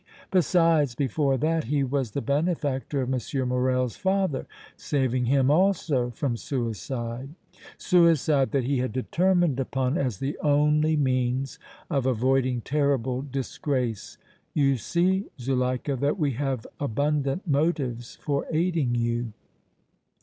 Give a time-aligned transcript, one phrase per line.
[0.31, 3.47] Besides, before that he was the benefactor of M.
[3.47, 7.29] Morrel's father, saving him also from suicide,
[7.77, 14.17] suicide that he had determined upon as the only means of avoiding terrible disgrace.
[14.55, 19.33] You see, Zuleika, that we have abundant motives for aiding you."